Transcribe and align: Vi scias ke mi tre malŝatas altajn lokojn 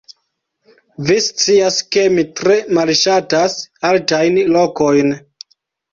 Vi 1.09 1.17
scias 1.25 1.77
ke 1.95 2.05
mi 2.15 2.25
tre 2.39 2.57
malŝatas 2.79 3.59
altajn 3.91 4.45
lokojn 4.57 5.15